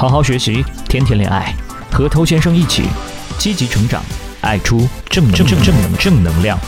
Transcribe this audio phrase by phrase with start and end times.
[0.00, 1.54] 好好学习，天天恋爱，
[1.92, 2.84] 和偷先生一起
[3.36, 4.02] 积极成长，
[4.40, 6.58] 爱出正正正正能正能量。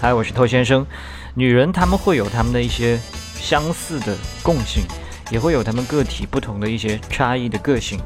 [0.00, 0.86] 嗨，我是偷先生。
[1.34, 2.98] 女人她们会有她们的一些
[3.38, 4.84] 相似的共性，
[5.30, 8.00] 也会有她们个体不同的一些差异的个性。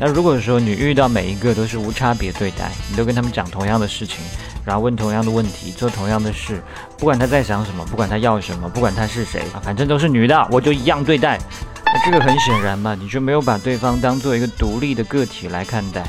[0.00, 4.16] 那如果说你遇到每一个都是无差别对待，你都跟他们讲同样的事情，
[4.64, 6.62] 然后问同样的问题，做同样的事，
[6.96, 11.38] 不管他在想什么，不管他要什么，不管他是谁，反正都是女的，我就一样对待。
[12.04, 16.04] 这个很显然嘛，你就没有把对方当做一个独立的个体来看待。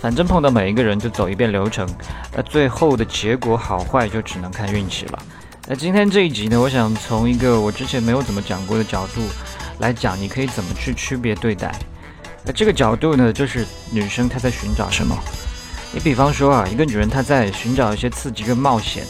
[0.00, 1.88] 反正碰到每一个人就走一遍流程，
[2.34, 5.18] 那最后的结果好坏就只能看运气了。
[5.66, 9.22] 那今天这一集呢，我想从一个我之前没有怎么讲过的角度
[9.78, 11.74] 来讲，你可以怎么去区别对待。
[12.44, 15.16] 那这个角度呢，就是女生她在寻找什么。
[15.92, 19.02] 你比方说啊，一个女人她在寻找一些刺激跟冒险，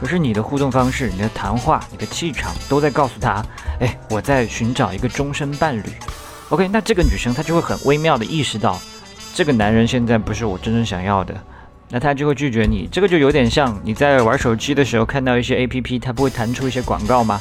[0.00, 3.44] 可是你的互动方式、你的谈话、你的气场都在告诉她，
[3.82, 5.82] 哎，我在寻找一个终身伴侣。
[6.50, 8.80] OK，那这个女生她就会很微妙的意识到，
[9.34, 11.34] 这个男人现在不是我真正想要的。
[11.94, 17.38] 那他就会拒绝你，这个就有点像你在玩手机的时候看到一些 A P P，它不会弹出一些广告吗？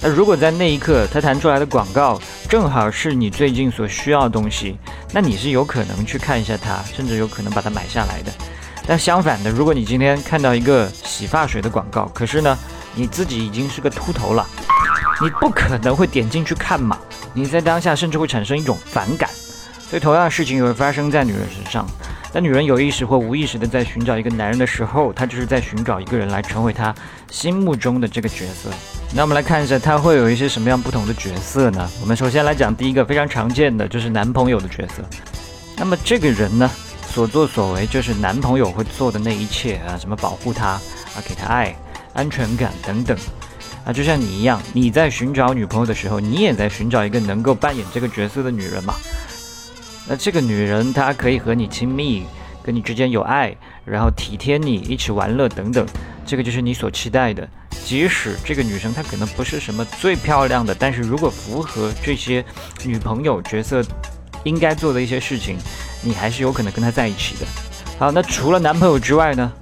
[0.00, 4.78] 那如果在那一刻它弹出来的广告正好是你最近所需要的东西，
[5.12, 8.32] 那你是有可能去看一下它，甚至有可能把它买下来的。
[8.86, 12.58] 但相反的，如果你今天看到一个洗发水的广告，可是呢
[12.94, 14.46] 你自己已经是个秃头了，
[15.22, 16.98] 你不可能会点进去看嘛？
[17.34, 19.28] 你在当下甚至会产生一种反感。
[19.88, 21.86] 所以同样的事情也会发生在女人身上。
[22.32, 26.94] 当女人有意识或无意识的在寻找一个男人的时候，她就是在寻找一个人来成为她
[27.28, 28.70] 心目中的这个角色。
[29.12, 31.90] 那我们来看一下，她会有一些什么样不同的角色呢？
[32.00, 35.02] 我们首先来讲第一个非常常见的，就是男朋友的角色。
[35.76, 36.70] 那么这个人呢，
[37.08, 40.80] 所作所为就是男朋友会做的那一切啊，什么保护她啊，
[41.28, 41.74] 给她爱、
[42.14, 43.18] 安全感等等
[43.84, 48.94] 啊，就像你一样，你在寻找女朋友的时候，你也在寻找一个能够扮演这个角色的女人嘛。
[50.06, 52.24] 那这个女人，她可以和你亲密，
[52.62, 55.86] 跟你之间有爱，然后体贴你，一起玩乐等等，
[56.26, 57.48] 这个就是你所期待的。
[57.84, 62.44] 即使这个女生她可能不是什么最漂亮的，但是如果符合这些
[62.84, 63.82] 女朋友角色
[64.44, 65.56] 应该做的一些事情，
[66.02, 67.46] 你还是有可能跟她在一起的。
[67.98, 69.52] 好，那除了男朋友之外呢，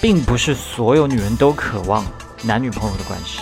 [0.00, 2.04] 并不是所有女人都渴望
[2.44, 3.40] 男女朋友的关系。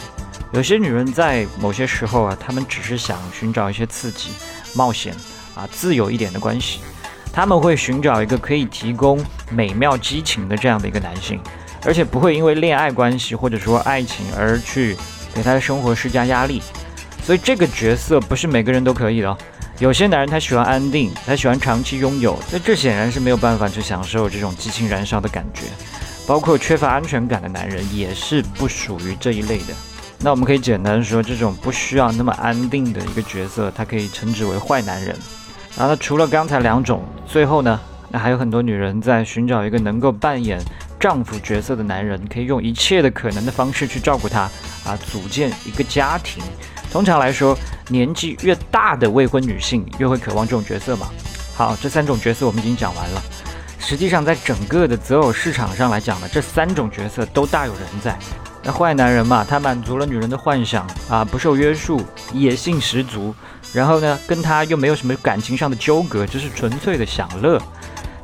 [0.52, 4.30] 有些女人在某些时候啊，她们只是想寻找一些刺激、
[4.74, 5.14] 冒险。
[5.54, 6.80] 啊，自由一点的关系，
[7.30, 11.38] 他们会寻找一个可以提供美妙激情的这样的一个男性，
[11.84, 14.96] 而且不会因为恋爱关系或者说爱情而去
[15.34, 16.62] 给他的生活施加压力。
[17.22, 19.36] 所以这个角色不是每个人都可以的。
[19.78, 25.64] 有些男人他喜欢安定，他喜欢长期拥有，那这显然是没有办法去享受这种激情燃烧的感觉。
[26.27, 29.75] 包括缺乏安全感的男人也是不属于这一类的。
[30.19, 35.16] 那我们可以简单说，这种不需要那么安定的一个角色，他可以称之为坏男人。
[35.77, 40.60] 然后除了刚才两种，最后呢，那还有很多女人在寻找一个能够扮演
[41.00, 44.43] 丈夫角色的男人，可以用一切的可能的方式去照顾他，
[44.84, 46.41] 啊，组建一个家庭。
[46.93, 47.59] 通常来说，
[47.89, 51.09] 年纪越大的未婚女性越会渴望这种角色嘛。
[51.56, 53.22] 好，这三种角色我们已经讲完了。
[53.84, 58.16] 实际上，在整个的择偶市场上来讲呢，这三种角色都大有人在。
[58.62, 62.00] 那坏男人嘛，他满足了女人的幻想啊，不受约束，
[62.32, 63.34] 野性十足。
[63.72, 67.60] 然后呢，跟他又没有什么感情上的纠葛，就是纯粹的享乐。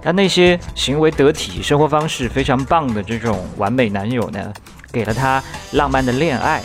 [0.01, 4.53] 但那些行为得体、生活方式非常棒的这种完美男友呢，
[4.93, 5.43] 给了他
[5.73, 6.63] 浪漫的恋爱。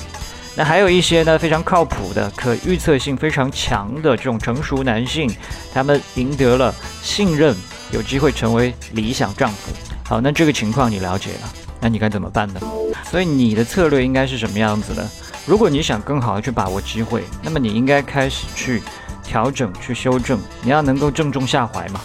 [0.55, 5.27] 那还有一些呢，非常靠谱的、可预测性非常强的这种成熟男性，
[5.73, 7.55] 他们赢得了信任，
[7.93, 9.71] 有机会成为理想丈夫。
[10.03, 12.59] 好，那这个情况你了解了，那你该怎么办呢？
[13.05, 15.07] 所以你的策略应该是什么样子的？
[15.45, 18.81] 如果你想更好的去把握机会，那么你应该开始去
[19.23, 20.39] 调整、去修正。
[20.61, 22.01] 你要能够正中下怀嘛，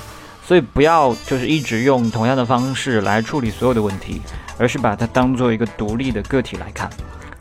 [0.46, 4.20] 所以不要就是一直用同样的方式来处理所有的问题，
[4.58, 6.90] 而是把它当做一个独立的个体来看。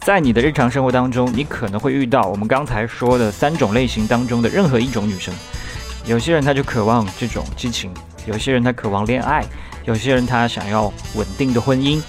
[0.01, 5.33] 在你的日常生活当中，你可能会遇到我们刚才说的三种类型当中的任何一种女生。
[6.05, 7.91] 有些人他就渴望这种激情，
[8.27, 9.43] 有些人他渴望恋爱，
[9.85, 12.01] 有些人他想要稳定的婚姻。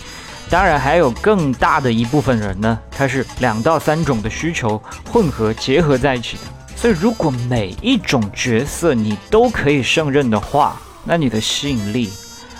[0.50, 6.42] 当然，还有更大的一部分人呢，他是两到三种的需求混合结合在一起的。
[6.74, 12.10] 所以，如果每一种角色你都可以胜任的话，那你的吸引力，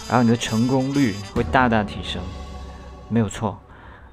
[0.09, 2.21] 然后你的成功率会大大提升。
[3.09, 3.59] 没有错，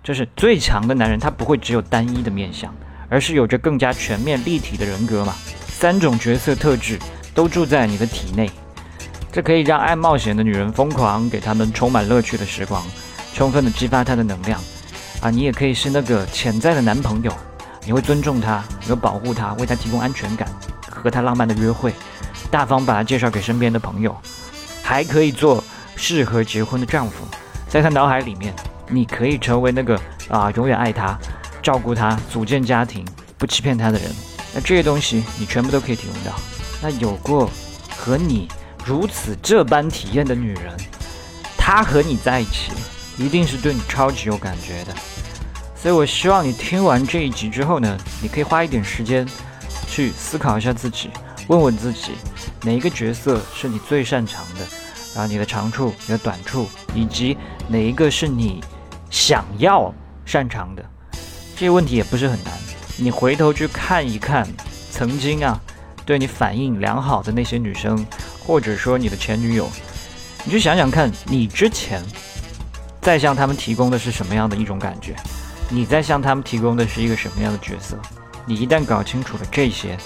[0.03, 2.74] 就是最强的男人，他不会只有单一的面相，
[3.09, 5.36] 而是有着更加全面立体的人格嘛。
[5.68, 6.98] 三种角色特质
[7.33, 8.50] 都住在你的体内，
[9.36, 12.82] 这可以让爱冒险的女人疯狂，给他们充满乐趣的时光。
[13.34, 14.58] 充分的激发她的能量，
[15.20, 17.30] 啊，你也可以是那个潜在的男朋友，
[17.84, 20.48] 你会尊重他，你会保护他，为他提供安全感，
[20.90, 21.94] 和他浪漫的约会，
[22.50, 24.16] 大方把他介绍给身边的朋友，
[24.82, 25.62] 还可以做
[25.98, 27.26] 适合结婚的丈夫。
[27.68, 28.54] 在他脑海里面，
[28.88, 30.00] 你可以成为那个
[30.30, 31.20] 啊永远爱他、
[31.62, 33.06] 照顾他、组建家庭、
[33.38, 34.10] 不欺骗他的人。
[34.54, 36.32] 那这些东西你全部都可以提供到。
[36.82, 37.52] 那有过
[37.98, 38.48] 和你
[38.86, 40.72] 如此这般体验的女人，
[41.58, 42.72] 她和你在一起，
[43.18, 44.94] 一定是对你超级有感觉的。
[45.76, 49.28] 所以我希望你听完这一集之后呢，你可以花一点时间
[49.88, 51.10] 去思考一下自己，
[51.48, 52.12] 问问自己，
[52.62, 54.60] 哪一个角色是你最擅长的，
[55.16, 57.36] 然后你的长处、你的短处，以及
[57.68, 58.64] 哪一个是你
[59.10, 59.92] 想要
[60.28, 60.86] 擅长的。
[61.56, 62.54] 这些问题也不是很难，
[62.98, 64.48] 你回头去看一看
[64.92, 65.60] 曾经啊。
[66.06, 68.06] 对你反应良好的那些女生，
[68.45, 69.69] 或者说你的前女友，
[70.44, 72.03] 你去想想看，你之前
[73.01, 75.15] 在向他们提供的是什么样的一种感觉？
[75.69, 77.97] 你在向他们提供的是一个什么样的角色？
[78.45, 79.97] 你一旦搞清楚了这些，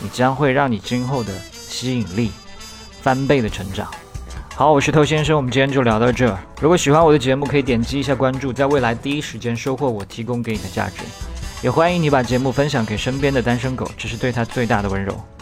[0.00, 2.32] 你将会让你今后的吸引力
[3.02, 3.86] 翻倍的成长。
[4.54, 6.34] 好，我是偷先生，我们今天就聊到这。
[6.60, 11.02] 如果喜欢我的节目，可以点击一下关注，在未来第一时间收获我提供给你的价值。
[11.60, 15.33] 也欢迎你把节目分享给身边的单身狗，这是对他最大的温柔。